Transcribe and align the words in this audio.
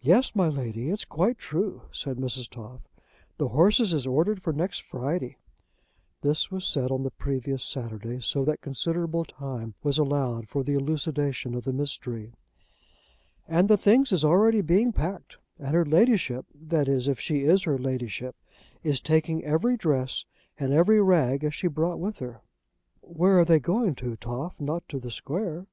"Yes, 0.00 0.36
my 0.36 0.46
Lady, 0.46 0.88
it's 0.88 1.04
quite 1.04 1.36
true," 1.36 1.82
said 1.90 2.16
Mrs. 2.16 2.48
Toff. 2.48 2.82
"The 3.38 3.48
horses 3.48 3.92
is 3.92 4.06
ordered 4.06 4.40
for 4.40 4.52
next 4.52 4.82
Friday." 4.82 5.36
This 6.22 6.48
was 6.52 6.64
said 6.64 6.92
on 6.92 7.02
the 7.02 7.10
previous 7.10 7.64
Saturday, 7.64 8.20
so 8.20 8.44
that 8.44 8.60
considerable 8.60 9.24
time 9.24 9.74
was 9.82 9.98
allowed 9.98 10.48
for 10.48 10.62
the 10.62 10.74
elucidation 10.74 11.56
of 11.56 11.64
the 11.64 11.72
mystery. 11.72 12.34
"And 13.48 13.66
the 13.66 13.76
things 13.76 14.12
is 14.12 14.24
already 14.24 14.60
being 14.60 14.92
packed, 14.92 15.38
and 15.58 15.74
her 15.74 15.84
Ladyship, 15.84 16.46
that 16.54 16.86
is, 16.86 17.08
if 17.08 17.18
she 17.18 17.38
is 17.42 17.64
her 17.64 17.76
Ladyship, 17.76 18.36
is 18.84 19.00
taking 19.00 19.42
every 19.42 19.76
dress 19.76 20.24
and 20.56 20.72
every 20.72 21.02
rag 21.02 21.42
as 21.42 21.52
she 21.52 21.66
brought 21.66 21.98
with 21.98 22.20
her." 22.20 22.42
"Where 23.00 23.40
are 23.40 23.44
they 23.44 23.58
going 23.58 23.96
to, 23.96 24.14
Toff? 24.14 24.60
Not 24.60 24.88
to 24.88 25.00
the 25.00 25.10
Square?" 25.10 25.66